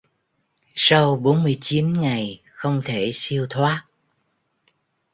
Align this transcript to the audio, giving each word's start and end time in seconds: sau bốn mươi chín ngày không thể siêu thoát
sau 0.75 1.15
bốn 1.15 1.43
mươi 1.43 1.57
chín 1.61 1.93
ngày 2.01 2.41
không 2.53 2.81
thể 2.85 3.11
siêu 3.13 3.47
thoát 3.49 3.85